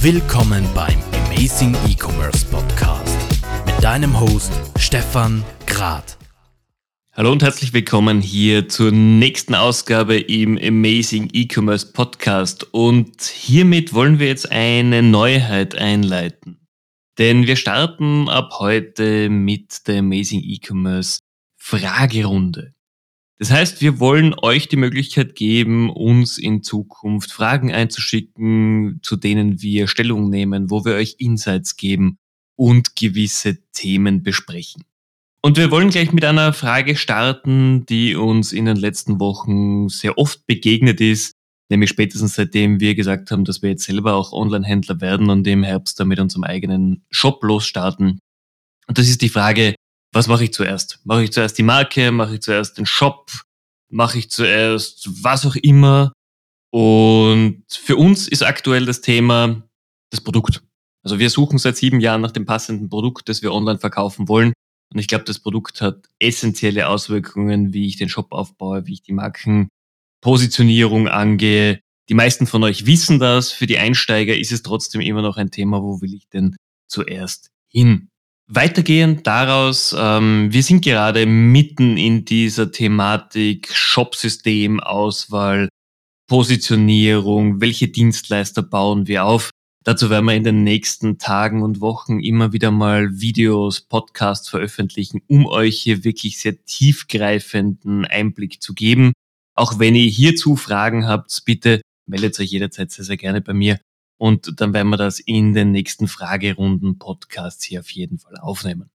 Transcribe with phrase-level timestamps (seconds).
[0.00, 3.16] Willkommen beim Amazing E-Commerce Podcast
[3.64, 6.18] mit deinem Host Stefan Grad.
[7.12, 12.72] Hallo und herzlich willkommen hier zur nächsten Ausgabe im Amazing E-Commerce Podcast.
[12.72, 16.60] Und hiermit wollen wir jetzt eine Neuheit einleiten.
[17.18, 21.18] Denn wir starten ab heute mit der Amazing E-Commerce
[21.56, 22.75] Fragerunde.
[23.38, 29.60] Das heißt, wir wollen euch die Möglichkeit geben, uns in Zukunft Fragen einzuschicken, zu denen
[29.60, 32.18] wir Stellung nehmen, wo wir euch Insights geben
[32.56, 34.84] und gewisse Themen besprechen.
[35.42, 40.16] Und wir wollen gleich mit einer Frage starten, die uns in den letzten Wochen sehr
[40.16, 41.34] oft begegnet ist,
[41.70, 45.62] nämlich spätestens seitdem wir gesagt haben, dass wir jetzt selber auch Online-Händler werden und im
[45.62, 48.18] Herbst dann mit unserem eigenen Shop losstarten.
[48.88, 49.74] Und das ist die Frage,
[50.16, 50.98] was mache ich zuerst?
[51.04, 52.10] Mache ich zuerst die Marke?
[52.10, 53.30] Mache ich zuerst den Shop?
[53.88, 56.12] Mache ich zuerst was auch immer?
[56.72, 59.62] Und für uns ist aktuell das Thema
[60.10, 60.62] das Produkt.
[61.04, 64.52] Also wir suchen seit sieben Jahren nach dem passenden Produkt, das wir online verkaufen wollen.
[64.92, 69.02] Und ich glaube, das Produkt hat essentielle Auswirkungen, wie ich den Shop aufbaue, wie ich
[69.02, 71.80] die Markenpositionierung angehe.
[72.08, 73.52] Die meisten von euch wissen das.
[73.52, 76.56] Für die Einsteiger ist es trotzdem immer noch ein Thema, wo will ich denn
[76.88, 78.08] zuerst hin?
[78.48, 85.68] Weitergehend daraus, ähm, wir sind gerade mitten in dieser Thematik Shopsystem, Auswahl,
[86.28, 89.50] Positionierung, welche Dienstleister bauen wir auf.
[89.82, 95.22] Dazu werden wir in den nächsten Tagen und Wochen immer wieder mal Videos, Podcasts veröffentlichen,
[95.26, 99.12] um euch hier wirklich sehr tiefgreifenden Einblick zu geben.
[99.56, 103.80] Auch wenn ihr hierzu Fragen habt, bitte meldet euch jederzeit sehr, sehr gerne bei mir
[104.18, 108.90] und dann werden wir das in den nächsten Fragerunden Podcasts hier auf jeden Fall aufnehmen.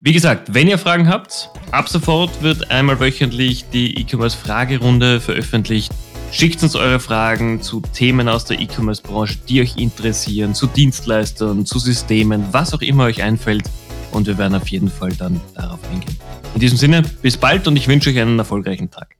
[0.00, 5.92] Wie gesagt, wenn ihr Fragen habt, ab sofort wird einmal wöchentlich die E-Commerce Fragerunde veröffentlicht.
[6.30, 11.64] Schickt uns eure Fragen zu Themen aus der E-Commerce Branche, die euch interessieren, zu Dienstleistern,
[11.64, 13.70] zu Systemen, was auch immer euch einfällt.
[14.10, 16.18] Und wir werden auf jeden Fall dann darauf eingehen.
[16.54, 19.16] In diesem Sinne, bis bald und ich wünsche euch einen erfolgreichen Tag.